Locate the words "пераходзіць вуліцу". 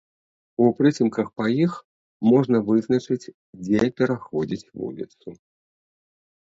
4.01-5.27